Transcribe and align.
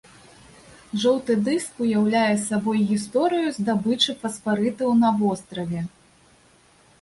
Жоўты 1.01 1.33
дыск 1.47 1.83
уяўляе 1.87 2.31
сабой 2.45 2.79
гісторыю 2.93 3.45
здабычы 3.59 4.17
фасфарытаў 4.25 4.89
на 5.05 5.09
востраве. 5.21 5.85